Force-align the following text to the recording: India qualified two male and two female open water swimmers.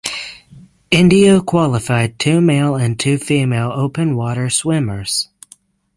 India 0.89 1.39
qualified 1.41 2.17
two 2.17 2.41
male 2.41 2.73
and 2.75 2.99
two 2.99 3.19
female 3.19 3.69
open 3.71 4.15
water 4.15 4.49
swimmers. 4.49 5.29